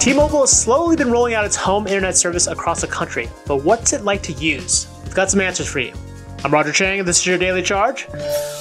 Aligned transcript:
T-Mobile 0.00 0.40
has 0.42 0.52
slowly 0.52 0.94
been 0.94 1.10
rolling 1.10 1.34
out 1.34 1.44
its 1.44 1.56
home 1.56 1.88
internet 1.88 2.16
service 2.16 2.46
across 2.46 2.80
the 2.80 2.86
country, 2.86 3.28
but 3.46 3.64
what's 3.64 3.92
it 3.92 4.04
like 4.04 4.22
to 4.22 4.32
use? 4.34 4.86
We've 5.02 5.14
got 5.14 5.28
some 5.28 5.40
answers 5.40 5.66
for 5.66 5.80
you. 5.80 5.92
I'm 6.44 6.52
Roger 6.52 6.70
Cheng, 6.70 7.00
and 7.00 7.08
this 7.08 7.18
is 7.18 7.26
your 7.26 7.36
Daily 7.36 7.62
Charge. 7.62 8.06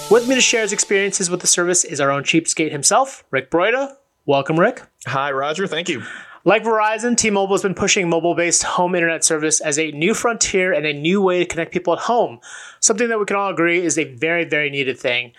With 0.09 0.27
me 0.27 0.33
to 0.33 0.41
share 0.41 0.63
his 0.63 0.73
experiences 0.73 1.29
with 1.29 1.41
the 1.41 1.47
service 1.47 1.83
is 1.83 2.01
our 2.01 2.09
own 2.09 2.23
cheapskate 2.23 2.71
himself, 2.71 3.23
Rick 3.29 3.51
Broida. 3.51 3.95
Welcome, 4.25 4.59
Rick. 4.59 4.81
Hi, 5.05 5.31
Roger. 5.31 5.67
Thank 5.67 5.89
you. 5.89 6.01
Like 6.43 6.63
Verizon, 6.63 7.15
T-Mobile 7.15 7.53
has 7.53 7.61
been 7.61 7.75
pushing 7.75 8.09
mobile-based 8.09 8.63
home 8.63 8.95
internet 8.95 9.23
service 9.23 9.61
as 9.61 9.77
a 9.77 9.91
new 9.91 10.15
frontier 10.15 10.73
and 10.73 10.87
a 10.87 10.93
new 10.93 11.21
way 11.21 11.39
to 11.39 11.45
connect 11.45 11.71
people 11.71 11.93
at 11.93 11.99
home. 11.99 12.39
Something 12.79 13.09
that 13.09 13.19
we 13.19 13.25
can 13.25 13.35
all 13.35 13.51
agree 13.51 13.85
is 13.85 13.99
a 13.99 14.05
very, 14.15 14.43
very 14.43 14.71
needed 14.71 14.97
thing. 14.97 15.33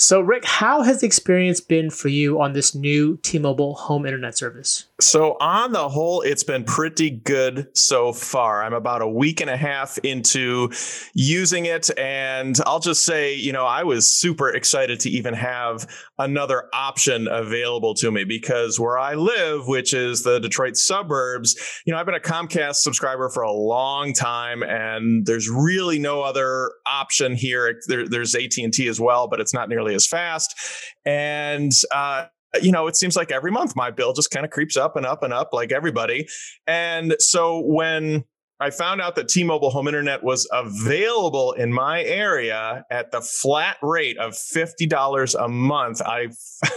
So, 0.00 0.22
Rick, 0.22 0.46
how 0.46 0.80
has 0.80 1.02
the 1.02 1.06
experience 1.06 1.60
been 1.60 1.90
for 1.90 2.08
you 2.08 2.40
on 2.40 2.54
this 2.54 2.74
new 2.74 3.18
T 3.18 3.38
Mobile 3.38 3.74
home 3.74 4.06
internet 4.06 4.34
service? 4.34 4.86
So, 4.98 5.36
on 5.40 5.72
the 5.72 5.90
whole, 5.90 6.22
it's 6.22 6.42
been 6.42 6.64
pretty 6.64 7.10
good 7.10 7.68
so 7.76 8.14
far. 8.14 8.62
I'm 8.62 8.72
about 8.72 9.02
a 9.02 9.08
week 9.08 9.42
and 9.42 9.50
a 9.50 9.58
half 9.58 9.98
into 9.98 10.72
using 11.12 11.66
it. 11.66 11.90
And 11.98 12.58
I'll 12.64 12.80
just 12.80 13.04
say, 13.04 13.34
you 13.34 13.52
know, 13.52 13.66
I 13.66 13.84
was 13.84 14.10
super 14.10 14.48
excited 14.48 15.00
to 15.00 15.10
even 15.10 15.34
have 15.34 15.86
another 16.18 16.64
option 16.72 17.28
available 17.28 17.94
to 17.94 18.10
me 18.10 18.24
because 18.24 18.80
where 18.80 18.98
I 18.98 19.14
live, 19.14 19.68
which 19.68 19.92
is 19.92 20.22
the 20.22 20.38
Detroit 20.38 20.76
suburbs, 20.76 21.56
you 21.84 21.92
know, 21.92 21.98
I've 21.98 22.06
been 22.06 22.14
a 22.14 22.20
Comcast 22.20 22.76
subscriber 22.76 23.28
for 23.28 23.42
a 23.42 23.52
long 23.52 24.14
time 24.14 24.62
and 24.62 25.26
there's 25.26 25.50
really 25.50 25.98
no 25.98 26.22
other 26.22 26.72
option 26.86 27.34
here. 27.34 27.80
There, 27.86 28.08
there's 28.08 28.34
AT&T 28.34 28.86
as 28.88 28.98
well, 28.98 29.28
but 29.28 29.40
it's 29.40 29.52
not 29.52 29.68
nearly 29.68 29.89
nearly 29.90 29.96
as 29.96 30.06
fast. 30.06 30.54
And, 31.04 31.72
uh, 31.92 32.26
you 32.60 32.72
know, 32.72 32.86
it 32.86 32.96
seems 32.96 33.16
like 33.16 33.30
every 33.30 33.50
month 33.50 33.76
my 33.76 33.90
bill 33.90 34.12
just 34.12 34.30
kind 34.30 34.44
of 34.44 34.50
creeps 34.50 34.76
up 34.76 34.96
and 34.96 35.06
up 35.06 35.22
and 35.22 35.32
up 35.32 35.50
like 35.52 35.72
everybody. 35.72 36.26
And 36.66 37.14
so 37.18 37.60
when 37.60 38.24
I 38.62 38.68
found 38.68 39.00
out 39.00 39.14
that 39.14 39.28
T-Mobile 39.28 39.70
home 39.70 39.88
internet 39.88 40.22
was 40.22 40.46
available 40.52 41.52
in 41.52 41.72
my 41.72 42.02
area 42.02 42.84
at 42.90 43.10
the 43.10 43.22
flat 43.22 43.78
rate 43.80 44.18
of 44.18 44.32
$50 44.32 45.34
a 45.42 45.48
month. 45.48 46.02
I 46.06 46.26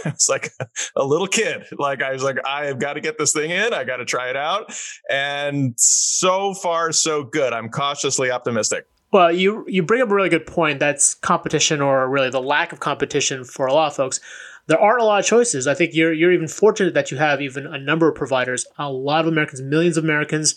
was 0.04 0.28
like 0.30 0.50
a 0.96 1.04
little 1.04 1.26
kid. 1.26 1.66
Like 1.78 2.02
I 2.02 2.12
was 2.12 2.22
like, 2.22 2.38
I 2.46 2.66
have 2.66 2.78
got 2.78 2.94
to 2.94 3.00
get 3.00 3.18
this 3.18 3.34
thing 3.34 3.50
in. 3.50 3.74
I 3.74 3.84
got 3.84 3.98
to 3.98 4.06
try 4.06 4.30
it 4.30 4.36
out. 4.36 4.74
And 5.10 5.74
so 5.76 6.54
far, 6.54 6.90
so 6.92 7.22
good. 7.22 7.52
I'm 7.52 7.68
cautiously 7.68 8.30
optimistic. 8.30 8.86
Well, 9.14 9.30
you 9.30 9.64
you 9.68 9.84
bring 9.84 10.02
up 10.02 10.10
a 10.10 10.14
really 10.14 10.28
good 10.28 10.44
point. 10.44 10.80
That's 10.80 11.14
competition, 11.14 11.80
or 11.80 12.08
really 12.08 12.30
the 12.30 12.42
lack 12.42 12.72
of 12.72 12.80
competition 12.80 13.44
for 13.44 13.66
a 13.66 13.72
lot 13.72 13.86
of 13.86 13.94
folks. 13.94 14.18
There 14.66 14.76
aren't 14.76 15.00
a 15.00 15.04
lot 15.04 15.20
of 15.20 15.24
choices. 15.24 15.68
I 15.68 15.74
think 15.74 15.94
you're 15.94 16.12
you're 16.12 16.32
even 16.32 16.48
fortunate 16.48 16.94
that 16.94 17.12
you 17.12 17.16
have 17.18 17.40
even 17.40 17.64
a 17.64 17.78
number 17.78 18.08
of 18.08 18.16
providers. 18.16 18.66
A 18.76 18.90
lot 18.90 19.20
of 19.20 19.28
Americans, 19.28 19.62
millions 19.62 19.96
of 19.96 20.02
Americans 20.02 20.56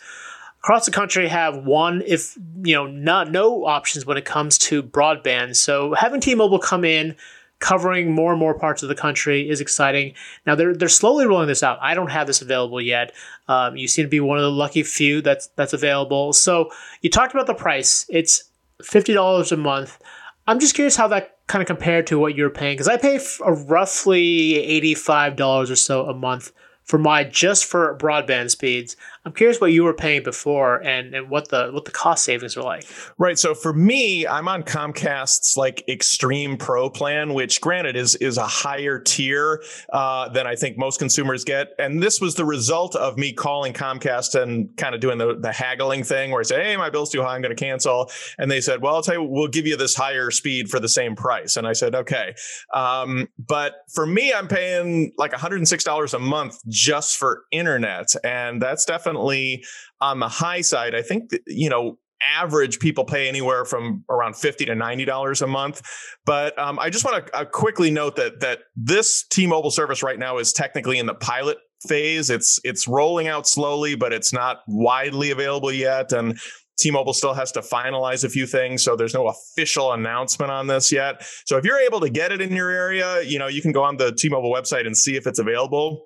across 0.64 0.88
the 0.88 0.92
country, 0.92 1.28
have 1.28 1.66
one, 1.66 2.02
if 2.08 2.36
you 2.64 2.74
know, 2.74 2.88
not 2.88 3.32
no 3.32 3.64
options 3.68 4.08
when 4.08 4.18
it 4.18 4.26
comes 4.26 4.58
to 4.58 4.82
broadband. 4.82 5.56
So 5.56 5.94
having 5.94 6.20
T-Mobile 6.20 6.58
come 6.58 6.84
in 6.84 7.16
covering 7.60 8.12
more 8.12 8.32
and 8.32 8.40
more 8.40 8.58
parts 8.58 8.84
of 8.84 8.90
the 8.90 8.96
country 8.96 9.50
is 9.50 9.62
exciting. 9.62 10.14
Now 10.46 10.56
they're 10.56 10.76
they're 10.76 10.90
slowly 10.90 11.26
rolling 11.26 11.48
this 11.48 11.64
out. 11.64 11.80
I 11.82 11.94
don't 11.94 12.12
have 12.12 12.28
this 12.28 12.42
available 12.42 12.82
yet. 12.82 13.14
Um, 13.48 13.76
you 13.76 13.88
seem 13.88 14.06
to 14.06 14.10
be 14.10 14.20
one 14.20 14.38
of 14.38 14.44
the 14.44 14.52
lucky 14.52 14.84
few 14.84 15.22
that's 15.22 15.48
that's 15.56 15.74
available. 15.74 16.34
So 16.34 16.70
you 17.02 17.10
talked 17.10 17.34
about 17.34 17.48
the 17.48 17.56
price. 17.56 18.06
It's 18.10 18.44
fifty 18.84 19.14
dollars 19.14 19.52
a 19.52 19.58
month. 19.58 20.00
I'm 20.48 20.60
just 20.60 20.76
curious 20.76 20.96
how 20.96 21.08
that 21.10 21.38
kind 21.48 21.62
of 21.62 21.68
compared 21.68 22.08
to 22.08 22.20
what 22.20 22.36
you're 22.36 22.50
paying 22.50 22.76
because 22.76 22.88
I 22.88 22.98
pay 22.98 23.16
f- 23.16 23.40
roughly 23.46 24.56
eighty 24.56 24.94
five 24.94 25.36
dollars 25.36 25.72
or 25.72 25.76
so 25.76 26.06
a 26.06 26.14
month 26.14 26.52
for 26.84 26.98
my 26.98 27.24
just 27.24 27.66
for 27.66 27.98
broadband 27.98 28.50
speeds. 28.50 28.96
I'm 29.28 29.34
curious 29.34 29.60
what 29.60 29.74
you 29.74 29.84
were 29.84 29.94
paying 29.94 30.24
before 30.24 30.78
and, 30.78 31.14
and 31.14 31.30
what 31.30 31.50
the 31.50 31.70
what 31.74 31.84
the 31.84 31.92
cost 31.92 32.24
savings 32.24 32.56
were 32.56 32.64
like. 32.64 32.86
Right. 33.18 33.38
So 33.38 33.54
for 33.54 33.74
me, 33.74 34.26
I'm 34.26 34.48
on 34.48 34.64
Comcast's 34.64 35.58
like 35.58 35.84
Extreme 35.90 36.58
Pro 36.58 36.90
plan, 36.90 37.34
which 37.34 37.60
granted 37.60 37.98
is 37.98 38.16
is 38.16 38.38
a 38.38 38.48
higher 38.48 39.00
tier 39.00 39.62
uh, 39.92 40.30
than 40.30 40.48
I 40.48 40.56
think 40.56 40.78
most 40.78 40.98
consumers 40.98 41.44
get. 41.44 41.74
And 41.78 42.02
this 42.02 42.22
was 42.22 42.36
the 42.36 42.46
result 42.46 42.96
of 42.96 43.18
me 43.18 43.34
calling 43.34 43.74
Comcast 43.74 44.42
and 44.42 44.70
kind 44.78 44.96
of 44.96 45.02
doing 45.02 45.18
the, 45.18 45.38
the 45.38 45.52
haggling 45.52 46.06
thing 46.06 46.32
where 46.32 46.40
I 46.40 46.44
said, 46.44 46.64
hey, 46.64 46.78
my 46.78 46.90
bill's 46.90 47.10
too 47.10 47.22
high, 47.22 47.36
I'm 47.36 47.42
going 47.42 47.54
to 47.54 47.62
cancel. 47.62 48.10
And 48.38 48.50
they 48.50 48.62
said, 48.62 48.82
well, 48.82 48.96
I'll 48.96 49.02
tell 49.02 49.16
you, 49.16 49.24
we'll 49.24 49.50
give 49.50 49.68
you 49.68 49.76
this 49.76 49.94
higher 49.94 50.32
speed 50.32 50.70
for 50.70 50.80
the 50.80 50.88
same 50.88 51.18
price. 51.18 51.58
And 51.58 51.68
I 51.68 51.74
said, 51.74 51.96
okay. 51.96 52.34
Um, 52.74 53.28
but 53.38 53.74
for 53.94 54.06
me, 54.06 54.32
I'm 54.32 54.48
paying 54.48 55.12
like 55.18 55.34
$106 55.34 56.14
a 56.14 56.20
month 56.20 56.62
just 56.70 57.18
for 57.18 57.44
internet. 57.52 58.14
And 58.24 58.62
that's 58.62 58.86
definitely 58.86 59.17
definitely 59.18 59.64
on 60.02 60.20
the 60.20 60.28
high 60.28 60.62
side. 60.62 60.96
I 60.96 61.02
think, 61.02 61.30
that, 61.30 61.42
you 61.48 61.70
know, 61.70 61.98
average 62.36 62.80
people 62.80 63.06
pay 63.06 63.28
anywhere 63.28 63.64
from 63.64 64.04
around 64.10 64.36
50 64.36 64.66
to 64.66 64.74
90 64.74 65.06
dollars 65.06 65.44
a 65.44 65.46
month 65.46 65.84
but 66.26 66.58
um, 66.58 66.80
i 66.80 66.90
just 66.90 67.06
want 67.06 67.28
to 67.28 67.36
uh, 67.36 67.46
quickly 67.46 67.92
note 67.92 68.16
that 68.16 68.40
that 68.40 68.62
this 68.76 69.24
t-mobile 69.30 69.70
service 69.70 70.02
right 70.02 70.18
now 70.18 70.40
is 70.40 70.52
technically 70.52 70.98
in 70.98 71.06
the 71.06 71.14
pilot 71.14 71.60
phase 71.88 72.32
it's 72.32 72.60
it's 72.64 72.88
rolling 72.88 73.28
out 73.28 73.48
slowly 73.48 73.94
but 73.94 74.12
it's 74.12 74.34
not 74.34 74.62
widely 74.68 75.30
available 75.30 75.72
yet 75.72 76.12
and 76.12 76.40
T-Mobile 76.80 77.14
still 77.14 77.34
has 77.34 77.52
to 77.54 77.62
finalize 77.62 78.24
a 78.24 78.30
few 78.30 78.46
things, 78.46 78.84
so 78.84 78.96
there's 78.96 79.16
no 79.16 79.28
official 79.28 79.94
announcement 79.94 80.52
on 80.52 80.68
this 80.68 80.92
yet. 80.92 81.26
So 81.48 81.58
if 81.58 81.66
you're 81.66 81.80
able 81.80 82.00
to 82.02 82.10
get 82.10 82.32
it 82.32 82.40
in 82.40 82.56
your 82.56 82.70
area, 82.70 83.24
you 83.24 83.40
know 83.40 83.48
you 83.48 83.64
can 83.64 83.72
go 83.72 83.82
on 83.82 83.98
the 83.98 84.12
T-Mobile 84.12 84.54
website 84.54 84.86
and 84.86 84.96
see 84.96 85.16
if 85.16 85.26
it's 85.26 85.40
available 85.40 86.06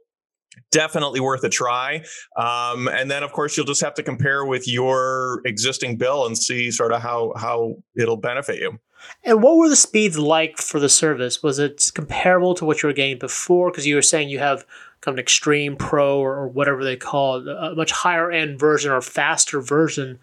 definitely 0.72 1.20
worth 1.20 1.44
a 1.44 1.50
try. 1.50 2.04
Um, 2.38 2.88
and 2.88 3.10
then, 3.10 3.24
of 3.24 3.32
course, 3.32 3.56
you'll 3.56 3.66
just 3.66 3.82
have 3.82 3.94
to 3.96 4.04
compare 4.04 4.46
with 4.46 4.68
your 4.68 5.42
existing 5.46 5.98
bill 5.98 6.26
and 6.26 6.38
see 6.38 6.72
sort 6.72 6.92
of 6.92 7.02
how 7.02 7.34
how 7.36 7.76
it'll 7.96 8.18
benefit 8.18 8.60
you. 8.60 8.80
And 9.24 9.42
what 9.42 9.58
were 9.58 9.70
the 9.70 9.76
speeds 9.76 10.18
like 10.18 10.58
for 10.58 10.80
the 10.80 10.90
service? 10.90 11.42
Was 11.42 11.60
it 11.60 11.92
comparable 11.96 12.54
to 12.56 12.66
what 12.66 12.84
you 12.84 12.88
were 12.88 12.94
getting 12.94 13.18
before? 13.18 13.72
Because 13.72 13.88
you 13.88 13.96
were 13.96 14.02
saying 14.02 14.30
you 14.30 14.40
have 14.40 14.66
kind 15.02 15.14
of 15.14 15.16
an 15.16 15.20
extreme 15.20 15.76
pro 15.76 16.20
or, 16.20 16.36
or, 16.36 16.48
whatever 16.48 16.84
they 16.84 16.96
call 16.96 17.38
it, 17.38 17.48
a 17.48 17.74
much 17.76 17.92
higher 17.92 18.32
end 18.32 18.60
version 18.60 18.92
or 18.92 19.02
faster 19.02 19.60
version 19.60 20.20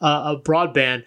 uh, 0.00 0.22
of 0.36 0.44
broadband 0.44 1.04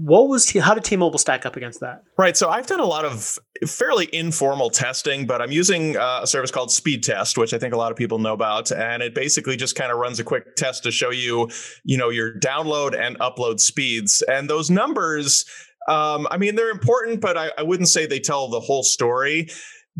what 0.00 0.28
was 0.28 0.50
how 0.50 0.72
did 0.72 0.84
T-Mobile 0.84 1.18
stack 1.18 1.44
up 1.44 1.56
against 1.56 1.80
that? 1.80 2.02
Right. 2.16 2.36
So 2.36 2.48
I've 2.48 2.66
done 2.66 2.80
a 2.80 2.86
lot 2.86 3.04
of 3.04 3.38
fairly 3.66 4.08
informal 4.14 4.70
testing, 4.70 5.26
but 5.26 5.42
I'm 5.42 5.52
using 5.52 5.96
uh, 5.96 6.20
a 6.22 6.26
service 6.26 6.50
called 6.50 6.72
Speed 6.72 7.02
Test, 7.02 7.36
which 7.36 7.52
I 7.52 7.58
think 7.58 7.74
a 7.74 7.76
lot 7.76 7.92
of 7.92 7.98
people 7.98 8.18
know 8.18 8.32
about, 8.32 8.72
and 8.72 9.02
it 9.02 9.14
basically 9.14 9.56
just 9.56 9.76
kind 9.76 9.92
of 9.92 9.98
runs 9.98 10.18
a 10.18 10.24
quick 10.24 10.56
test 10.56 10.84
to 10.84 10.90
show 10.90 11.10
you, 11.10 11.50
you 11.84 11.98
know, 11.98 12.08
your 12.08 12.32
download 12.38 12.98
and 12.98 13.18
upload 13.18 13.60
speeds, 13.60 14.22
and 14.22 14.48
those 14.48 14.70
numbers. 14.70 15.44
Um, 15.88 16.26
I 16.30 16.38
mean, 16.38 16.54
they're 16.54 16.70
important, 16.70 17.20
but 17.20 17.36
I, 17.36 17.50
I 17.58 17.62
wouldn't 17.62 17.88
say 17.88 18.06
they 18.06 18.20
tell 18.20 18.48
the 18.48 18.60
whole 18.60 18.82
story 18.82 19.48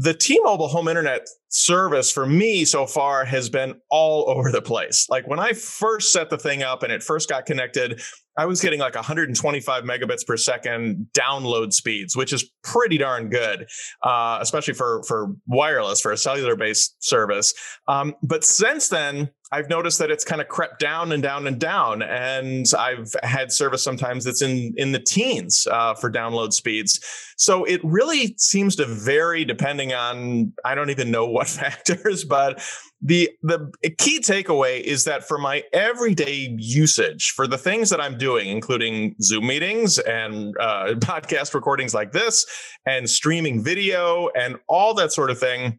the 0.00 0.15
T-Mobile 0.15 0.69
home 0.69 0.88
internet 0.88 1.28
service 1.50 2.11
for 2.11 2.25
me 2.25 2.65
so 2.65 2.87
far 2.87 3.27
has 3.27 3.50
been 3.50 3.75
all 3.91 4.31
over 4.31 4.50
the 4.50 4.62
place. 4.62 5.06
Like 5.11 5.28
when 5.28 5.38
I 5.38 5.53
first 5.53 6.11
set 6.11 6.31
the 6.31 6.38
thing 6.38 6.62
up 6.62 6.83
and 6.83 6.91
it 6.91 7.03
first 7.03 7.28
got 7.28 7.44
connected, 7.44 8.00
I 8.39 8.47
was 8.47 8.62
getting 8.62 8.81
like 8.81 8.94
125 8.94 9.84
megabits 9.84 10.27
per 10.27 10.39
second 10.39 11.09
download 11.12 11.75
speeds, 11.75 12.16
which 12.16 12.33
is 12.33 12.50
pretty 12.65 12.97
darn 12.97 13.28
good, 13.28 13.66
uh, 14.03 14.39
especially 14.41 14.72
for 14.72 15.03
for 15.03 15.34
wireless 15.47 16.00
for 16.00 16.12
a 16.12 16.16
cellular 16.16 16.56
based 16.56 16.97
service. 17.05 17.53
Um, 17.87 18.15
but 18.22 18.43
since 18.43 18.89
then, 18.89 19.28
I've 19.53 19.69
noticed 19.69 19.99
that 19.99 20.11
it's 20.11 20.25
kind 20.25 20.41
of 20.41 20.49
crept 20.49 20.78
down 20.78 21.12
and 21.12 21.22
down 21.22 21.47
and 21.47 21.59
down, 21.59 22.03
and 22.03 22.66
I've 22.78 23.15
had 23.22 23.50
service 23.50 23.83
sometimes 23.83 24.25
that's 24.25 24.43
in 24.43 24.75
in 24.77 24.93
the 24.93 25.00
teens 25.00 25.66
uh, 25.71 25.94
for 25.94 26.11
download 26.11 26.53
speeds. 26.53 27.00
So 27.37 27.65
it 27.65 27.81
really 27.83 28.34
seems 28.37 28.77
to 28.77 28.87
vary 28.87 29.44
depending 29.44 29.93
on 29.93 30.53
I 30.65 30.75
don't 30.75 30.91
even 30.91 31.10
know 31.10 31.27
what 31.27 31.49
factors, 31.49 32.24
but 32.24 32.63
the 33.03 33.30
the 33.42 33.71
key 33.98 34.21
takeaway 34.21 34.80
is 34.80 35.04
that 35.04 35.27
for 35.27 35.39
my 35.39 35.63
everyday 35.72 36.54
usage 36.59 37.30
for 37.30 37.47
the 37.47 37.57
things 37.57 37.89
that 37.89 38.01
i'm 38.01 38.19
doing 38.19 38.48
including 38.48 39.15
zoom 39.22 39.47
meetings 39.47 39.98
and 40.01 40.54
uh, 40.60 40.86
podcast 40.97 41.54
recordings 41.54 41.95
like 41.95 42.13
this 42.13 42.45
and 42.84 43.09
streaming 43.09 43.65
video 43.65 44.28
and 44.36 44.57
all 44.69 44.92
that 44.92 45.13
sort 45.13 45.30
of 45.30 45.39
thing 45.39 45.78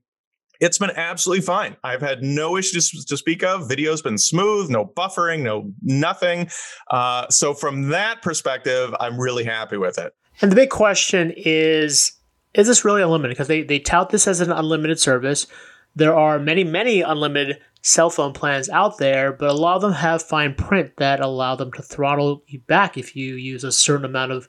it's 0.62 0.78
been 0.78 0.92
absolutely 0.92 1.44
fine. 1.44 1.76
I've 1.84 2.02
had 2.02 2.22
no 2.24 2.56
issues 2.56 3.04
to 3.04 3.18
speak 3.18 3.44
of. 3.44 3.68
Video's 3.68 4.02
been 4.02 4.20
smooth, 4.20 4.70
no 4.70 4.86
buffering, 4.86 5.42
no 5.42 5.74
nothing. 5.82 6.50
Uh, 6.92 7.28
so 7.30 7.54
from 7.54 7.90
that 7.90 8.22
perspective, 8.22 8.96
I'm 9.00 9.20
really 9.20 9.44
happy 9.44 9.78
with 9.78 9.98
it. 9.98 10.14
And 10.42 10.52
the 10.52 10.56
big 10.56 10.70
question 10.70 11.34
is: 11.36 12.14
Is 12.54 12.68
this 12.68 12.86
really 12.86 13.02
unlimited? 13.02 13.36
Because 13.36 13.48
they 13.48 13.64
they 13.64 13.80
tout 13.80 14.12
this 14.12 14.28
as 14.28 14.40
an 14.40 14.52
unlimited 14.52 15.00
service. 15.00 15.48
There 15.96 16.16
are 16.16 16.40
many, 16.40 16.64
many 16.64 17.02
unlimited 17.02 17.60
cell 17.82 18.10
phone 18.10 18.32
plans 18.32 18.70
out 18.70 18.98
there, 18.98 19.34
but 19.34 19.50
a 19.50 19.54
lot 19.54 19.76
of 19.76 19.82
them 19.82 19.94
have 19.94 20.22
fine 20.22 20.54
print 20.54 20.92
that 20.98 21.20
allow 21.20 21.56
them 21.56 21.74
to 21.74 21.82
throttle 21.82 22.44
you 22.48 22.60
back 22.60 22.98
if 22.98 23.16
you 23.16 23.36
use 23.36 23.64
a 23.64 23.72
certain 23.72 24.06
amount 24.06 24.32
of 24.32 24.48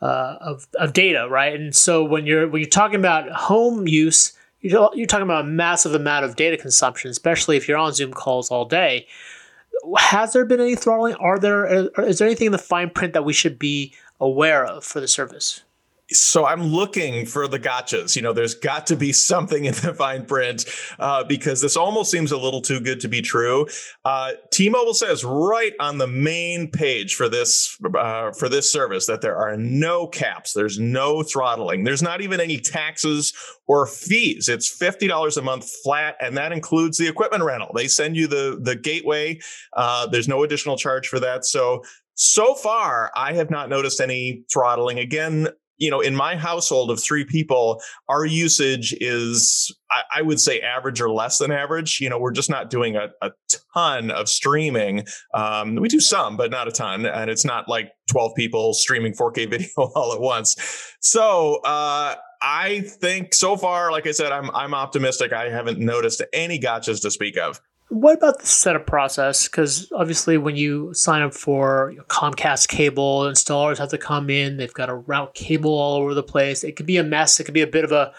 uh, 0.00 0.36
of, 0.40 0.66
of 0.76 0.92
data, 0.94 1.28
right? 1.28 1.54
And 1.54 1.74
so 1.74 2.04
when 2.04 2.24
you're 2.24 2.48
when 2.48 2.62
you're 2.62 2.68
talking 2.70 3.00
about 3.00 3.28
home 3.30 3.86
use, 3.86 4.32
you're, 4.60 5.06
talking 5.06 5.22
about 5.22 5.44
a 5.44 5.48
massive 5.48 5.94
amount 5.94 6.24
of 6.24 6.36
data 6.36 6.56
consumption, 6.56 7.10
especially 7.10 7.56
if 7.56 7.66
you're 7.68 7.78
on 7.78 7.92
Zoom 7.92 8.12
calls 8.12 8.50
all 8.50 8.64
day. 8.64 9.06
Has 9.98 10.32
there 10.32 10.44
been 10.44 10.60
any 10.60 10.76
throttling? 10.76 11.14
Are 11.14 11.38
there 11.38 11.88
is 12.04 12.18
there 12.18 12.28
anything 12.28 12.46
in 12.46 12.52
the 12.52 12.58
fine 12.58 12.90
print 12.90 13.14
that 13.14 13.24
we 13.24 13.32
should 13.32 13.58
be 13.58 13.94
aware 14.20 14.64
of 14.64 14.84
for 14.84 15.00
the 15.00 15.08
service? 15.08 15.62
So 16.12 16.46
I'm 16.46 16.62
looking 16.62 17.26
for 17.26 17.48
the 17.48 17.58
gotchas. 17.58 18.16
You 18.16 18.22
know, 18.22 18.32
there's 18.32 18.54
got 18.54 18.86
to 18.88 18.96
be 18.96 19.12
something 19.12 19.64
in 19.64 19.74
the 19.74 19.94
fine 19.94 20.24
print 20.26 20.66
uh, 20.98 21.24
because 21.24 21.60
this 21.60 21.76
almost 21.76 22.10
seems 22.10 22.32
a 22.32 22.36
little 22.36 22.60
too 22.60 22.80
good 22.80 23.00
to 23.00 23.08
be 23.08 23.22
true. 23.22 23.66
Uh, 24.04 24.32
T-Mobile 24.52 24.94
says 24.94 25.24
right 25.24 25.72
on 25.80 25.98
the 25.98 26.06
main 26.06 26.70
page 26.70 27.14
for 27.14 27.28
this 27.28 27.76
uh, 27.98 28.32
for 28.32 28.48
this 28.48 28.70
service 28.70 29.06
that 29.06 29.20
there 29.20 29.36
are 29.36 29.56
no 29.56 30.06
caps. 30.06 30.52
There's 30.52 30.78
no 30.78 31.22
throttling. 31.22 31.84
There's 31.84 32.02
not 32.02 32.20
even 32.20 32.40
any 32.40 32.58
taxes 32.58 33.32
or 33.66 33.86
fees. 33.86 34.48
It's 34.48 34.68
fifty 34.68 35.06
dollars 35.06 35.36
a 35.36 35.42
month 35.42 35.70
flat, 35.84 36.16
and 36.20 36.36
that 36.36 36.52
includes 36.52 36.98
the 36.98 37.08
equipment 37.08 37.44
rental. 37.44 37.70
They 37.74 37.88
send 37.88 38.16
you 38.16 38.26
the 38.26 38.58
the 38.60 38.76
gateway. 38.76 39.38
Uh, 39.76 40.06
there's 40.06 40.28
no 40.28 40.42
additional 40.42 40.76
charge 40.76 41.08
for 41.08 41.20
that. 41.20 41.44
So 41.44 41.82
so 42.14 42.54
far, 42.54 43.10
I 43.16 43.32
have 43.32 43.50
not 43.50 43.70
noticed 43.70 43.98
any 43.98 44.44
throttling. 44.52 44.98
Again, 44.98 45.48
you 45.80 45.90
know, 45.90 46.00
in 46.00 46.14
my 46.14 46.36
household 46.36 46.90
of 46.90 47.02
three 47.02 47.24
people, 47.24 47.82
our 48.08 48.24
usage 48.24 48.94
is, 49.00 49.74
I, 49.90 50.02
I, 50.16 50.22
would 50.22 50.38
say, 50.38 50.60
average 50.60 51.00
or 51.00 51.10
less 51.10 51.38
than 51.38 51.50
average. 51.50 52.00
You 52.00 52.10
know, 52.10 52.18
we're 52.18 52.32
just 52.32 52.50
not 52.50 52.70
doing 52.70 52.96
a, 52.96 53.08
a 53.22 53.32
ton 53.74 54.10
of 54.10 54.28
streaming. 54.28 55.06
Um, 55.34 55.76
we 55.76 55.88
do 55.88 55.98
some, 55.98 56.36
but 56.36 56.50
not 56.50 56.68
a 56.68 56.72
ton. 56.72 57.06
And 57.06 57.30
it's 57.30 57.44
not 57.44 57.68
like 57.68 57.90
12 58.10 58.34
people 58.36 58.74
streaming 58.74 59.14
4K 59.14 59.50
video 59.50 59.68
all 59.76 60.12
at 60.12 60.20
once. 60.20 60.54
So, 61.00 61.56
uh, 61.64 62.14
I 62.42 62.80
think 62.80 63.34
so 63.34 63.56
far, 63.56 63.92
like 63.92 64.06
I 64.06 64.12
said, 64.12 64.32
I'm 64.32 64.50
I'm 64.54 64.72
optimistic. 64.72 65.30
I 65.30 65.50
haven't 65.50 65.78
noticed 65.78 66.22
any 66.32 66.58
gotchas 66.58 67.02
to 67.02 67.10
speak 67.10 67.36
of. 67.36 67.60
What 67.90 68.16
about 68.16 68.38
the 68.38 68.46
setup 68.46 68.86
process? 68.86 69.48
Because 69.48 69.90
obviously, 69.92 70.38
when 70.38 70.56
you 70.56 70.94
sign 70.94 71.22
up 71.22 71.34
for 71.34 71.92
Comcast 72.08 72.68
cable, 72.68 73.22
installers 73.22 73.78
have 73.78 73.90
to 73.90 73.98
come 73.98 74.30
in. 74.30 74.56
They've 74.56 74.72
got 74.72 74.86
to 74.86 74.94
route 74.94 75.34
cable 75.34 75.72
all 75.72 75.96
over 75.96 76.14
the 76.14 76.22
place. 76.22 76.62
It 76.62 76.76
could 76.76 76.86
be 76.86 76.98
a 76.98 77.04
mess. 77.04 77.40
It 77.40 77.44
could 77.44 77.54
be 77.54 77.62
a 77.62 77.66
bit 77.66 77.82
of 77.82 77.90
a, 77.90 78.12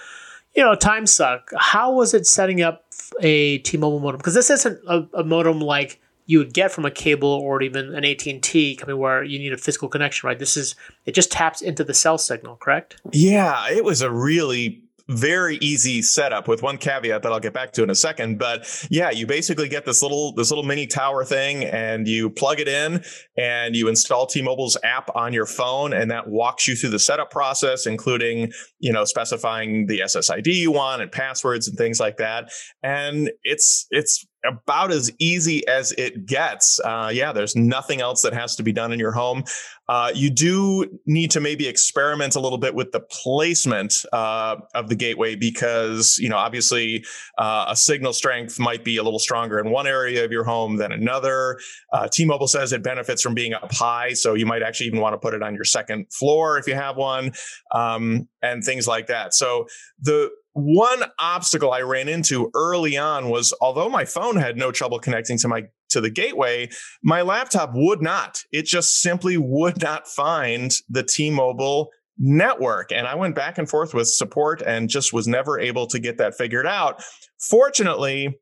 you 0.56 0.62
know, 0.62 0.75
time 0.75 1.06
suck. 1.06 1.51
How 1.57 1.94
was 1.94 2.13
it 2.13 2.27
setting 2.27 2.62
up 2.62 2.85
a 3.21 3.59
T-Mobile 3.59 4.01
modem? 4.01 4.18
Because 4.18 4.33
this 4.33 4.50
isn't 4.50 4.79
a, 4.88 5.07
a 5.13 5.23
modem 5.23 5.62
like 5.62 6.01
you 6.25 6.38
would 6.38 6.53
get 6.53 6.71
from 6.71 6.85
a 6.85 6.91
cable 6.91 7.29
or 7.29 7.62
even 7.62 7.95
an 7.95 8.06
AT&T 8.06 8.75
company 8.75 8.97
where 8.97 9.24
you 9.24 9.39
need 9.39 9.53
a 9.53 9.57
physical 9.57 9.88
connection, 9.88 10.27
right? 10.27 10.39
This 10.39 10.57
is 10.57 10.75
it 11.06 11.13
just 11.13 11.31
taps 11.31 11.62
into 11.62 11.83
the 11.83 11.94
cell 11.94 12.17
signal, 12.17 12.57
correct? 12.57 12.97
Yeah, 13.12 13.69
it 13.69 13.83
was 13.83 14.01
a 14.01 14.12
really 14.12 14.81
very 15.09 15.57
easy 15.57 16.01
setup 16.01 16.48
with 16.48 16.62
one 16.62 16.77
caveat 16.77 17.24
that 17.24 17.31
I'll 17.31 17.39
get 17.39 17.53
back 17.53 17.71
to 17.74 17.83
in 17.83 17.89
a 17.89 17.95
second. 17.95 18.39
But 18.39 18.68
yeah, 18.89 19.12
you 19.12 19.25
basically 19.25 19.69
get 19.69 19.86
this 19.86 20.01
little 20.01 20.33
this 20.33 20.50
little 20.50 20.63
mini 20.63 20.88
tower 20.88 21.24
thing 21.25 21.63
and 21.63 22.07
you 22.07 22.30
plug 22.30 22.59
it 22.59 22.68
in 22.68 23.03
and 23.38 23.75
you 23.75 23.88
install 23.88 24.25
T-Mobile's 24.25 24.77
app 24.83 25.09
on 25.15 25.33
your 25.33 25.45
phone 25.45 25.94
and 25.94 26.12
that 26.12 26.27
walks 26.27 26.68
you 26.68 26.75
through 26.75 26.92
the 26.92 27.00
setup 27.00 27.31
process, 27.31 27.86
including, 27.86 28.51
you 28.80 28.92
know, 28.92 29.06
specifying 29.06 29.88
the 29.88 30.00
SSID 30.00 30.48
you 30.48 30.71
want 30.71 31.01
and 31.01 31.12
passwords 31.12 31.68
and 31.68 31.77
things 31.77 32.00
like 32.00 32.18
that. 32.18 32.51
And 32.83 33.31
it's 33.44 33.88
it's 33.92 34.25
about 34.45 34.91
as 34.91 35.11
easy 35.19 35.65
as 35.67 35.91
it 35.93 36.25
gets. 36.25 36.79
Uh, 36.83 37.11
yeah, 37.13 37.31
there's 37.31 37.55
nothing 37.55 38.01
else 38.01 38.21
that 38.23 38.33
has 38.33 38.55
to 38.55 38.63
be 38.63 38.71
done 38.71 38.91
in 38.91 38.99
your 38.99 39.11
home. 39.11 39.43
Uh, 39.88 40.09
you 40.15 40.29
do 40.29 40.88
need 41.05 41.29
to 41.31 41.41
maybe 41.41 41.67
experiment 41.67 42.35
a 42.35 42.39
little 42.39 42.57
bit 42.57 42.73
with 42.73 42.91
the 42.93 43.01
placement 43.01 44.05
uh, 44.13 44.55
of 44.73 44.88
the 44.88 44.95
gateway 44.95 45.35
because, 45.35 46.17
you 46.17 46.29
know, 46.29 46.38
obviously 46.38 47.03
uh, 47.38 47.65
a 47.67 47.75
signal 47.75 48.13
strength 48.13 48.57
might 48.57 48.85
be 48.85 48.95
a 48.95 49.03
little 49.03 49.19
stronger 49.19 49.59
in 49.59 49.69
one 49.69 49.88
area 49.88 50.23
of 50.23 50.31
your 50.31 50.45
home 50.45 50.77
than 50.77 50.93
another. 50.93 51.59
Uh, 51.91 52.07
T-Mobile 52.09 52.47
says 52.47 52.71
it 52.71 52.83
benefits 52.83 53.21
from 53.21 53.33
being 53.33 53.53
up 53.53 53.73
high, 53.73 54.13
so 54.13 54.33
you 54.33 54.45
might 54.45 54.63
actually 54.63 54.88
even 54.88 55.01
want 55.01 55.13
to 55.13 55.17
put 55.17 55.33
it 55.33 55.43
on 55.43 55.55
your 55.55 55.65
second 55.65 56.05
floor 56.13 56.57
if 56.57 56.67
you 56.67 56.75
have 56.75 56.95
one, 56.95 57.33
um, 57.71 58.29
and 58.41 58.63
things 58.63 58.88
like 58.88 59.07
that. 59.07 59.33
So 59.33 59.67
the 59.99 60.31
one 60.53 61.03
obstacle 61.19 61.71
I 61.71 61.81
ran 61.81 62.09
into 62.09 62.51
early 62.53 62.98
on 62.98 63.30
was 63.30 63.53
although 63.62 63.89
my 63.89 64.06
phone 64.06 64.36
had 64.36 64.57
no 64.57 64.71
trouble 64.71 65.00
connecting 65.00 65.38
to 65.39 65.48
my 65.48 65.63
to 65.89 66.01
the 66.01 66.09
gateway, 66.09 66.69
my 67.03 67.21
laptop 67.21 67.71
would 67.74 68.01
not. 68.01 68.42
It 68.51 68.65
just 68.65 69.01
simply 69.01 69.38
would 69.38 69.81
not 69.81 70.07
find 70.07 70.71
the 70.89 71.03
T-Mobile 71.03 71.89
network. 72.18 72.92
And 72.92 73.07
I 73.07 73.15
went 73.15 73.36
back 73.36 73.57
and 73.57 73.69
forth 73.69 73.94
with 73.94 74.07
support 74.07 74.62
and 74.62 74.89
just 74.89 75.12
was 75.12 75.27
never 75.27 75.59
able 75.59 75.88
to 75.88 76.00
get 76.00 76.18
that 76.18 76.36
figured 76.36 76.68
out. 76.68 77.03
Fortunately, 77.50 78.39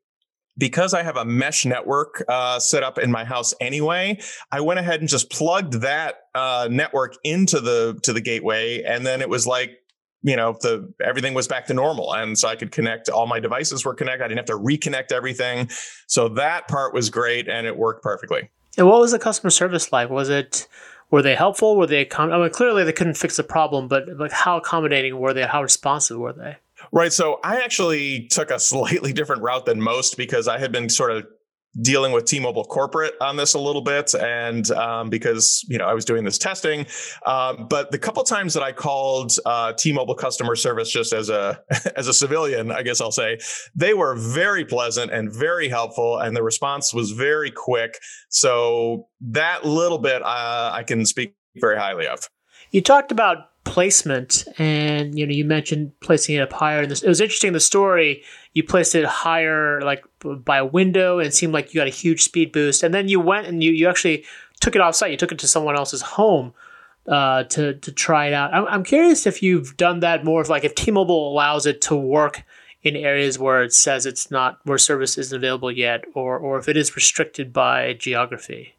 because 0.58 0.94
I 0.94 1.02
have 1.02 1.16
a 1.16 1.24
mesh 1.24 1.64
network 1.64 2.22
uh, 2.28 2.58
set 2.58 2.82
up 2.82 2.98
in 2.98 3.10
my 3.10 3.24
house 3.24 3.54
anyway, 3.60 4.20
I 4.52 4.60
went 4.60 4.78
ahead 4.78 5.00
and 5.00 5.08
just 5.08 5.30
plugged 5.30 5.80
that 5.80 6.16
uh, 6.34 6.68
network 6.70 7.14
into 7.24 7.60
the 7.60 7.98
to 8.02 8.12
the 8.12 8.20
gateway, 8.20 8.82
and 8.82 9.06
then 9.06 9.22
it 9.22 9.28
was 9.28 9.46
like 9.46 9.70
you 10.22 10.36
know 10.36 10.56
the 10.60 10.92
everything 11.04 11.34
was 11.34 11.48
back 11.48 11.66
to 11.66 11.74
normal. 11.74 12.12
And 12.14 12.38
so 12.38 12.48
i 12.48 12.56
could 12.56 12.72
connect 12.72 13.08
all 13.08 13.26
my 13.26 13.40
devices 13.40 13.84
were 13.84 13.94
connected. 13.94 14.24
I 14.24 14.28
didn't 14.28 14.38
have 14.38 14.46
to 14.46 14.58
reconnect 14.58 15.12
everything. 15.12 15.70
So 16.06 16.28
that 16.30 16.68
part 16.68 16.94
was 16.94 17.10
great 17.10 17.48
and 17.48 17.66
it 17.66 17.76
worked 17.76 18.02
perfectly. 18.02 18.50
And 18.78 18.86
what 18.86 19.00
was 19.00 19.12
the 19.12 19.18
customer 19.18 19.50
service 19.50 19.92
like? 19.92 20.10
Was 20.10 20.28
it 20.28 20.68
were 21.10 21.22
they 21.22 21.34
helpful? 21.34 21.76
Were 21.76 21.86
they 21.86 22.04
accom- 22.04 22.32
i 22.32 22.38
mean 22.38 22.50
clearly 22.50 22.84
they 22.84 22.92
couldn't 22.92 23.14
fix 23.14 23.36
the 23.36 23.44
problem 23.44 23.88
but 23.88 24.04
like 24.18 24.32
how 24.32 24.56
accommodating 24.56 25.18
were 25.18 25.34
they? 25.34 25.42
How 25.42 25.62
responsive 25.62 26.18
were 26.18 26.32
they? 26.32 26.56
Right. 26.92 27.12
So 27.12 27.40
i 27.44 27.60
actually 27.60 28.26
took 28.28 28.50
a 28.50 28.58
slightly 28.72 29.12
different 29.12 29.42
route 29.42 29.66
than 29.66 29.80
most 29.80 30.16
because 30.16 30.48
i 30.48 30.58
had 30.58 30.72
been 30.72 30.88
sort 30.88 31.12
of 31.12 31.26
dealing 31.80 32.12
with 32.12 32.24
T-Mobile 32.24 32.64
corporate 32.64 33.14
on 33.20 33.36
this 33.36 33.54
a 33.54 33.58
little 33.58 33.82
bit, 33.82 34.12
and 34.14 34.70
um, 34.72 35.10
because 35.10 35.64
you 35.68 35.78
know 35.78 35.84
I 35.84 35.94
was 35.94 36.04
doing 36.04 36.24
this 36.24 36.38
testing, 36.38 36.86
um, 37.26 37.66
but 37.68 37.90
the 37.90 37.98
couple 37.98 38.22
times 38.24 38.54
that 38.54 38.62
I 38.62 38.72
called 38.72 39.32
uh, 39.46 39.72
T-Mobile 39.72 40.14
customer 40.14 40.56
service 40.56 40.90
just 40.90 41.12
as 41.12 41.28
a 41.28 41.62
as 41.96 42.08
a 42.08 42.14
civilian, 42.14 42.70
I 42.70 42.82
guess 42.82 43.00
I'll 43.00 43.12
say 43.12 43.38
they 43.74 43.94
were 43.94 44.14
very 44.16 44.64
pleasant 44.64 45.12
and 45.12 45.32
very 45.32 45.68
helpful, 45.68 46.18
and 46.18 46.36
the 46.36 46.42
response 46.42 46.92
was 46.92 47.12
very 47.12 47.50
quick. 47.50 47.98
So 48.28 49.08
that 49.20 49.64
little 49.64 49.98
bit 49.98 50.22
uh, 50.22 50.70
I 50.72 50.82
can 50.82 51.06
speak 51.06 51.34
very 51.56 51.78
highly 51.78 52.06
of. 52.06 52.28
You 52.70 52.80
talked 52.80 53.10
about 53.10 53.49
placement 53.64 54.44
and 54.58 55.18
you 55.18 55.26
know 55.26 55.32
you 55.32 55.44
mentioned 55.44 55.92
placing 56.00 56.36
it 56.36 56.42
up 56.42 56.52
higher. 56.52 56.80
And 56.80 56.90
this, 56.90 57.02
it 57.02 57.08
was 57.08 57.20
interesting 57.20 57.52
the 57.52 57.60
story 57.60 58.22
you 58.52 58.64
placed 58.64 58.94
it 58.94 59.04
higher 59.04 59.80
like 59.82 60.04
by 60.20 60.58
a 60.58 60.64
window 60.64 61.18
and 61.18 61.28
it 61.28 61.34
seemed 61.34 61.52
like 61.52 61.72
you 61.72 61.80
got 61.80 61.86
a 61.86 61.90
huge 61.90 62.22
speed 62.22 62.52
boost. 62.52 62.82
And 62.82 62.92
then 62.94 63.08
you 63.08 63.20
went 63.20 63.46
and 63.46 63.62
you, 63.62 63.72
you 63.72 63.88
actually 63.88 64.24
took 64.60 64.74
it 64.74 64.80
off 64.80 64.94
site 64.94 65.10
you 65.10 65.16
took 65.16 65.32
it 65.32 65.38
to 65.40 65.48
someone 65.48 65.76
else's 65.76 66.02
home 66.02 66.52
uh, 67.08 67.44
to, 67.44 67.74
to 67.74 67.92
try 67.92 68.26
it 68.26 68.32
out. 68.32 68.52
I'm, 68.52 68.66
I'm 68.66 68.84
curious 68.84 69.26
if 69.26 69.42
you've 69.42 69.76
done 69.76 70.00
that 70.00 70.24
more 70.24 70.40
of 70.40 70.48
like 70.48 70.64
if 70.64 70.74
t-mobile 70.74 71.32
allows 71.32 71.66
it 71.66 71.80
to 71.82 71.96
work 71.96 72.42
in 72.82 72.96
areas 72.96 73.38
where 73.38 73.62
it 73.62 73.72
says 73.72 74.06
it's 74.06 74.30
not 74.30 74.58
where 74.64 74.78
service 74.78 75.18
isn't 75.18 75.36
available 75.36 75.70
yet 75.70 76.04
or 76.14 76.38
or 76.38 76.58
if 76.58 76.68
it 76.68 76.76
is 76.76 76.96
restricted 76.96 77.52
by 77.52 77.92
geography 77.94 78.74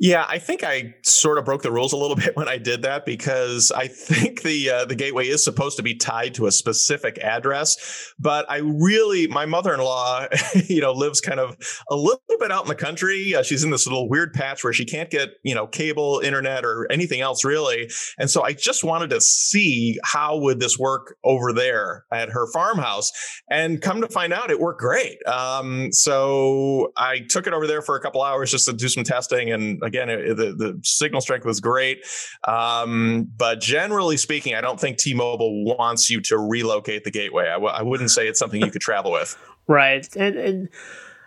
yeah, 0.00 0.26
I 0.28 0.38
think 0.38 0.64
I 0.64 0.94
sort 1.02 1.38
of 1.38 1.44
broke 1.44 1.62
the 1.62 1.70
rules 1.70 1.92
a 1.92 1.96
little 1.96 2.16
bit 2.24 2.36
when 2.36 2.48
I 2.48 2.58
did 2.58 2.82
that 2.82 3.06
because 3.06 3.70
I 3.70 3.86
think 3.86 4.42
the 4.42 4.70
uh, 4.70 4.84
the 4.84 4.96
gateway 4.96 5.28
is 5.28 5.44
supposed 5.44 5.76
to 5.76 5.82
be 5.82 5.94
tied 5.94 6.34
to 6.34 6.46
a 6.46 6.52
specific 6.52 7.18
address, 7.18 8.12
but 8.18 8.50
I 8.50 8.58
really 8.58 9.28
my 9.28 9.46
mother-in-law, 9.46 10.26
you 10.66 10.80
know, 10.80 10.92
lives 10.92 11.20
kind 11.20 11.38
of 11.38 11.56
a 11.90 11.96
little 11.96 12.20
bit 12.40 12.50
out 12.50 12.64
in 12.64 12.68
the 12.68 12.74
country. 12.74 13.34
Uh, 13.34 13.42
she's 13.42 13.62
in 13.62 13.70
this 13.70 13.86
little 13.86 14.08
weird 14.08 14.32
patch 14.32 14.64
where 14.64 14.72
she 14.72 14.84
can't 14.84 15.10
get, 15.10 15.30
you 15.44 15.54
know, 15.54 15.66
cable, 15.66 16.20
internet 16.24 16.64
or 16.64 16.90
anything 16.90 17.20
else 17.20 17.44
really. 17.44 17.88
And 18.18 18.28
so 18.28 18.42
I 18.42 18.52
just 18.52 18.82
wanted 18.82 19.10
to 19.10 19.20
see 19.20 19.98
how 20.02 20.38
would 20.38 20.58
this 20.58 20.78
work 20.78 21.16
over 21.22 21.52
there 21.52 22.04
at 22.12 22.30
her 22.30 22.50
farmhouse 22.52 23.12
and 23.48 23.80
come 23.80 24.00
to 24.00 24.08
find 24.08 24.32
out 24.32 24.50
it 24.50 24.58
worked 24.58 24.80
great. 24.80 25.24
Um, 25.26 25.92
so 25.92 26.92
I 26.96 27.20
took 27.28 27.46
it 27.46 27.52
over 27.52 27.66
there 27.66 27.82
for 27.82 27.96
a 27.96 28.00
couple 28.00 28.22
hours 28.22 28.50
just 28.50 28.66
to 28.66 28.72
do 28.72 28.88
some 28.88 29.04
testing 29.04 29.52
and 29.52 29.83
again, 29.84 30.08
it, 30.08 30.36
the 30.36 30.52
the 30.52 30.80
signal 30.82 31.20
strength 31.20 31.44
was 31.44 31.60
great, 31.60 32.04
um, 32.44 33.30
but 33.36 33.60
generally 33.60 34.16
speaking, 34.16 34.54
I 34.54 34.60
don't 34.60 34.80
think 34.80 34.98
T-Mobile 34.98 35.64
wants 35.64 36.10
you 36.10 36.20
to 36.22 36.38
relocate 36.38 37.04
the 37.04 37.10
gateway. 37.10 37.48
I 37.48 37.54
w- 37.54 37.72
I 37.72 37.82
wouldn't 37.82 38.10
say 38.10 38.26
it's 38.28 38.38
something 38.38 38.60
you 38.60 38.70
could 38.70 38.82
travel 38.82 39.12
with. 39.12 39.36
Right, 39.66 40.06
and, 40.14 40.36
and 40.36 40.68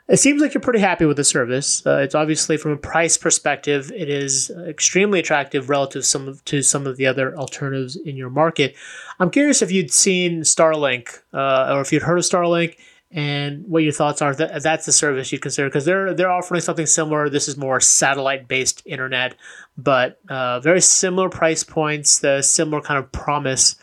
it 0.08 0.18
seems 0.18 0.42
like 0.42 0.54
you're 0.54 0.62
pretty 0.62 0.80
happy 0.80 1.06
with 1.06 1.18
the 1.18 1.24
service. 1.24 1.86
Uh, 1.86 1.98
it's 1.98 2.16
obviously 2.16 2.56
from 2.56 2.72
a 2.72 2.78
price 2.78 3.18
perspective, 3.18 3.92
it 3.94 4.10
is 4.10 4.52
extremely 4.68 5.20
attractive 5.20 5.70
relative 5.70 6.06
some 6.06 6.28
of, 6.28 6.46
to 6.46 6.62
some 6.62 6.88
of 6.88 6.96
the 6.98 7.06
other 7.06 7.36
alternatives 7.36 7.96
in 7.96 8.16
your 8.16 8.30
market. 8.30 8.76
I'm 9.20 9.30
curious 9.30 9.62
if 9.62 9.72
you'd 9.72 9.92
seen 9.92 10.42
Starlink 10.42 11.24
uh, 11.34 11.74
or 11.74 11.82
if 11.82 11.92
you'd 11.92 12.04
heard 12.04 12.20
of 12.20 12.24
Starlink 12.24 12.78
and 13.12 13.66
what 13.68 13.84
your 13.84 13.92
thoughts 13.92 14.22
are. 14.22 14.34
That 14.36 14.62
that's 14.64 14.86
the 14.86 14.92
service 14.92 15.32
you'd 15.32 15.42
consider 15.42 15.68
because 15.68 15.86
they're 15.86 16.14
they're 16.14 16.32
offering 16.32 16.62
something 16.62 16.86
similar. 16.86 17.30
This 17.30 17.48
is 17.48 17.58
more 17.58 17.80
satellite 17.80 18.48
based 18.48 18.82
internet, 18.86 19.36
but 19.78 20.20
uh, 20.30 20.60
very 20.60 20.82
similar 20.82 21.30
price 21.30 21.64
points, 21.64 22.20
the 22.20 22.42
similar 22.42 22.82
kind 22.82 23.00
of 23.00 23.12
promise. 23.12 23.76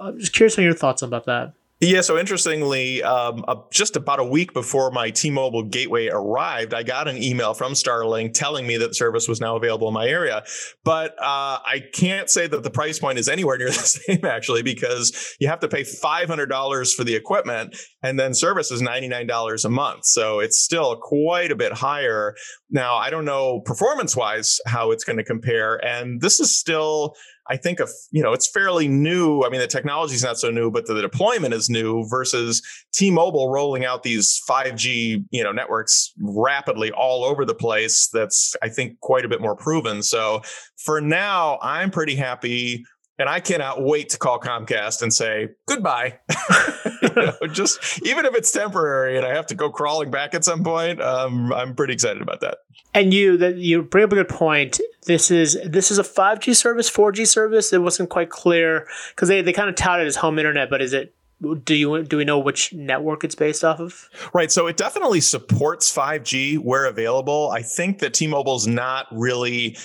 I'm 0.00 0.18
just 0.18 0.32
curious 0.32 0.56
on 0.58 0.64
your 0.64 0.74
thoughts 0.74 1.02
about 1.02 1.26
that. 1.26 1.54
Yeah, 1.80 2.00
so 2.00 2.18
interestingly, 2.18 3.04
um, 3.04 3.44
uh, 3.46 3.54
just 3.70 3.94
about 3.94 4.18
a 4.18 4.24
week 4.24 4.52
before 4.52 4.90
my 4.90 5.10
T-Mobile 5.10 5.62
gateway 5.62 6.08
arrived, 6.08 6.74
I 6.74 6.82
got 6.82 7.06
an 7.06 7.22
email 7.22 7.54
from 7.54 7.74
Starlink 7.74 8.32
telling 8.32 8.66
me 8.66 8.76
that 8.78 8.88
the 8.88 8.94
service 8.94 9.28
was 9.28 9.40
now 9.40 9.54
available 9.54 9.86
in 9.86 9.94
my 9.94 10.08
area. 10.08 10.42
But 10.82 11.12
uh, 11.20 11.62
I 11.64 11.84
can't 11.94 12.28
say 12.28 12.48
that 12.48 12.64
the 12.64 12.70
price 12.70 12.98
point 12.98 13.16
is 13.16 13.28
anywhere 13.28 13.56
near 13.58 13.68
the 13.68 13.74
same, 13.74 14.24
actually, 14.24 14.62
because 14.62 15.36
you 15.38 15.46
have 15.46 15.60
to 15.60 15.68
pay 15.68 15.82
$500 15.82 16.94
for 16.94 17.04
the 17.04 17.14
equipment, 17.14 17.76
and 18.02 18.18
then 18.18 18.34
service 18.34 18.72
is 18.72 18.82
$99 18.82 19.64
a 19.64 19.68
month. 19.68 20.04
So 20.04 20.40
it's 20.40 20.58
still 20.58 20.96
quite 20.96 21.52
a 21.52 21.56
bit 21.56 21.72
higher. 21.74 22.34
Now, 22.70 22.96
I 22.96 23.08
don't 23.08 23.24
know 23.24 23.60
performance-wise 23.60 24.58
how 24.66 24.90
it's 24.90 25.04
going 25.04 25.18
to 25.18 25.24
compare, 25.24 25.76
and 25.84 26.20
this 26.20 26.40
is 26.40 26.58
still 26.58 27.14
I 27.50 27.56
think 27.56 27.80
of, 27.80 27.90
you 28.10 28.22
know, 28.22 28.32
it's 28.32 28.48
fairly 28.48 28.88
new. 28.88 29.42
I 29.42 29.48
mean, 29.48 29.60
the 29.60 29.66
technology 29.66 30.14
is 30.14 30.22
not 30.22 30.38
so 30.38 30.50
new, 30.50 30.70
but 30.70 30.86
the, 30.86 30.94
the, 30.94 31.02
deployment 31.02 31.54
is 31.54 31.70
new 31.70 32.06
versus 32.08 32.62
T-Mobile 32.92 33.50
rolling 33.50 33.84
out 33.84 34.02
these 34.02 34.40
5G, 34.48 35.24
you 35.30 35.42
know, 35.42 35.52
networks 35.52 36.12
rapidly 36.20 36.90
all 36.92 37.24
over 37.24 37.44
the 37.44 37.54
place. 37.54 38.08
That's, 38.12 38.54
I 38.62 38.68
think, 38.68 39.00
quite 39.00 39.24
a 39.24 39.28
bit 39.28 39.40
more 39.40 39.56
proven. 39.56 40.02
So 40.02 40.42
for 40.76 41.00
now, 41.00 41.58
I'm 41.62 41.90
pretty 41.90 42.16
happy 42.16 42.84
and 43.18 43.28
I 43.28 43.40
cannot 43.40 43.82
wait 43.82 44.10
to 44.10 44.18
call 44.18 44.38
Comcast 44.38 45.02
and 45.02 45.12
say 45.12 45.48
goodbye. 45.66 46.18
know, 47.26 47.46
just 47.52 48.02
even 48.06 48.26
if 48.26 48.34
it's 48.34 48.50
temporary 48.50 49.16
and 49.16 49.26
I 49.26 49.34
have 49.34 49.46
to 49.46 49.54
go 49.54 49.70
crawling 49.70 50.10
back 50.10 50.34
at 50.34 50.44
some 50.44 50.64
point, 50.64 51.00
um, 51.00 51.52
I'm 51.52 51.74
pretty 51.74 51.92
excited 51.92 52.22
about 52.22 52.40
that. 52.40 52.58
And 52.94 53.12
you 53.12 53.36
that 53.38 53.56
you 53.56 53.82
bring 53.82 54.04
up 54.04 54.12
a 54.12 54.16
good 54.16 54.28
point. 54.28 54.80
This 55.06 55.30
is 55.30 55.58
this 55.64 55.90
is 55.90 55.98
a 55.98 56.02
5G 56.02 56.56
service, 56.56 56.90
4G 56.90 57.26
service. 57.26 57.72
It 57.72 57.82
wasn't 57.82 58.10
quite 58.10 58.30
clear 58.30 58.86
because 59.10 59.28
they, 59.28 59.42
they 59.42 59.52
kind 59.52 59.68
of 59.68 59.74
touted 59.74 60.06
as 60.06 60.16
home 60.16 60.38
internet, 60.38 60.70
but 60.70 60.80
is 60.80 60.92
it 60.92 61.14
do 61.62 61.74
you 61.74 62.02
do 62.02 62.16
we 62.16 62.24
know 62.24 62.38
which 62.38 62.72
network 62.72 63.22
it's 63.22 63.34
based 63.34 63.64
off 63.64 63.80
of? 63.80 64.08
Right, 64.32 64.50
so 64.50 64.66
it 64.66 64.76
definitely 64.76 65.20
supports 65.20 65.94
5G 65.94 66.58
where 66.58 66.86
available. 66.86 67.50
I 67.52 67.62
think 67.62 68.00
that 68.00 68.14
T-Mobile's 68.14 68.66
not 68.66 69.06
really 69.12 69.76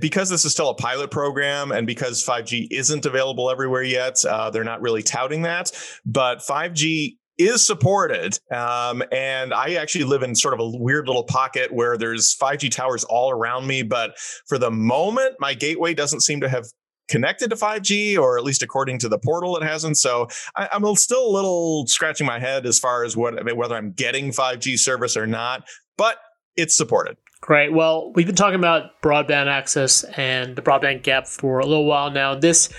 because 0.00 0.30
this 0.30 0.44
is 0.44 0.52
still 0.52 0.70
a 0.70 0.74
pilot 0.74 1.10
program 1.10 1.72
and 1.72 1.86
because 1.86 2.24
5G 2.24 2.68
isn't 2.70 3.06
available 3.06 3.50
everywhere 3.50 3.82
yet. 3.82 4.24
Uh, 4.24 4.50
they're 4.50 4.64
not 4.64 4.80
really 4.80 5.02
touting 5.02 5.42
that, 5.42 5.72
but 6.06 6.38
5G 6.38 7.16
is 7.38 7.66
supported. 7.66 8.38
Um, 8.52 9.02
and 9.10 9.52
I 9.52 9.74
actually 9.74 10.04
live 10.04 10.22
in 10.22 10.36
sort 10.36 10.54
of 10.54 10.60
a 10.60 10.68
weird 10.78 11.08
little 11.08 11.24
pocket 11.24 11.72
where 11.72 11.96
there's 11.96 12.36
5G 12.36 12.70
towers 12.70 13.02
all 13.04 13.30
around 13.30 13.66
me. 13.66 13.82
But 13.82 14.16
for 14.46 14.58
the 14.58 14.70
moment, 14.70 15.34
my 15.40 15.54
gateway 15.54 15.94
doesn't 15.94 16.20
seem 16.20 16.40
to 16.42 16.48
have 16.48 16.66
connected 17.08 17.50
to 17.50 17.56
5G, 17.56 18.18
or 18.18 18.38
at 18.38 18.44
least 18.44 18.62
according 18.62 18.98
to 19.00 19.08
the 19.08 19.18
portal, 19.18 19.56
it 19.56 19.62
hasn't. 19.62 19.98
So 19.98 20.28
I, 20.56 20.68
am 20.72 20.94
still 20.96 21.26
a 21.26 21.32
little 21.32 21.86
scratching 21.86 22.26
my 22.26 22.38
head 22.38 22.66
as 22.66 22.78
far 22.78 23.04
as 23.04 23.16
what 23.16 23.34
whether 23.56 23.74
I'm 23.74 23.92
getting 23.92 24.30
5G 24.30 24.78
service 24.78 25.16
or 25.16 25.26
not, 25.26 25.64
but 25.96 26.18
it's 26.56 26.76
supported. 26.76 27.16
Great. 27.40 27.74
Well, 27.74 28.12
we've 28.14 28.26
been 28.26 28.34
talking 28.34 28.58
about 28.58 29.02
broadband 29.02 29.48
access 29.48 30.02
and 30.16 30.56
the 30.56 30.62
broadband 30.62 31.02
gap 31.02 31.26
for 31.26 31.58
a 31.58 31.66
little 31.66 31.84
while 31.84 32.10
now. 32.10 32.34
This 32.34 32.70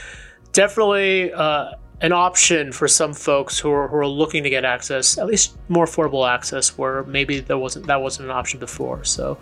definitely 0.53 1.31
uh, 1.31 1.71
an 2.01 2.11
option 2.11 2.71
for 2.71 2.87
some 2.87 3.13
folks 3.13 3.59
who 3.59 3.71
are, 3.71 3.87
who 3.87 3.97
are 3.97 4.07
looking 4.07 4.41
to 4.41 4.49
get 4.49 4.65
access, 4.65 5.19
at 5.19 5.27
least 5.27 5.55
more 5.69 5.85
affordable 5.85 6.27
access, 6.27 6.77
where 6.77 7.03
maybe 7.03 7.39
there 7.41 7.57
wasn't 7.57 7.85
that 7.87 8.01
wasn't 8.01 8.25
an 8.25 8.31
option 8.35 8.59
before. 8.59 9.03
So 9.03 9.37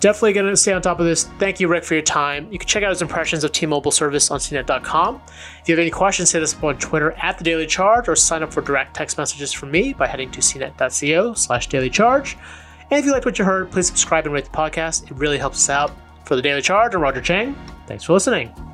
definitely 0.00 0.32
going 0.32 0.46
to 0.46 0.56
stay 0.56 0.72
on 0.72 0.82
top 0.82 1.00
of 1.00 1.06
this. 1.06 1.24
Thank 1.38 1.60
you, 1.60 1.68
Rick, 1.68 1.84
for 1.84 1.94
your 1.94 2.02
time. 2.02 2.50
You 2.52 2.58
can 2.58 2.68
check 2.68 2.82
out 2.82 2.90
his 2.90 3.02
impressions 3.02 3.44
of 3.44 3.52
T-Mobile 3.52 3.90
service 3.90 4.30
on 4.30 4.38
CNET.com. 4.38 5.20
If 5.60 5.68
you 5.68 5.74
have 5.74 5.80
any 5.80 5.90
questions, 5.90 6.30
hit 6.32 6.42
us 6.42 6.54
up 6.54 6.64
on 6.64 6.78
Twitter 6.78 7.12
at 7.12 7.38
The 7.38 7.44
Daily 7.44 7.66
Charge 7.66 8.08
or 8.08 8.16
sign 8.16 8.42
up 8.42 8.52
for 8.52 8.60
direct 8.60 8.94
text 8.94 9.18
messages 9.18 9.52
from 9.52 9.70
me 9.70 9.92
by 9.92 10.06
heading 10.06 10.30
to 10.32 10.40
cnet.co 10.40 11.34
slash 11.34 11.68
daily 11.68 11.90
charge. 11.90 12.36
And 12.90 13.00
if 13.00 13.06
you 13.06 13.12
liked 13.12 13.24
what 13.24 13.38
you 13.38 13.44
heard, 13.44 13.70
please 13.70 13.86
subscribe 13.86 14.26
and 14.26 14.34
rate 14.34 14.44
the 14.44 14.50
podcast. 14.50 15.10
It 15.10 15.16
really 15.16 15.38
helps 15.38 15.56
us 15.56 15.70
out. 15.70 15.92
For 16.24 16.36
The 16.36 16.42
Daily 16.42 16.62
Charge, 16.62 16.94
I'm 16.94 17.02
Roger 17.02 17.20
Cheng. 17.20 17.54
Thanks 17.86 18.04
for 18.04 18.14
listening. 18.14 18.73